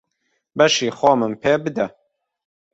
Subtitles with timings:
[0.57, 1.87] بەشی خۆمم پێ بدە.